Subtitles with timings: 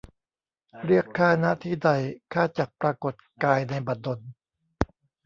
[0.85, 1.89] เรียกข้า ณ ที่ใด
[2.33, 3.13] ข้าจักปรากฎ
[3.43, 4.19] กายในบัดดล